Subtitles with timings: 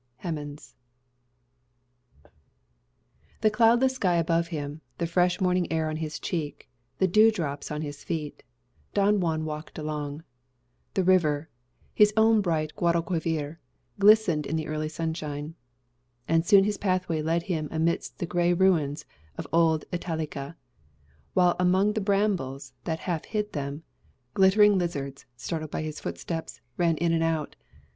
[0.23, 0.73] Hemans
[3.41, 7.69] The cloudless sky above him, the fresh morning air on his cheek, the dew drops
[7.69, 8.41] on his feet,
[8.95, 10.23] Don Juan walked along.
[10.95, 11.49] The river
[11.93, 13.59] his own bright Guadalquivir
[13.99, 15.53] glistened in the early sunshine;
[16.27, 19.05] and soon his pathway led him amidst the gray ruins
[19.37, 20.55] of old Italica,
[21.35, 23.83] while among the brambles that half hid them,
[24.33, 27.55] glittering lizards, startled by his footsteps, ran in and out.